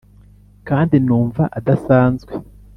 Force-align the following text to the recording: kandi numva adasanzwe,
kandi 0.67 0.95
numva 1.05 1.43
adasanzwe, 1.57 2.33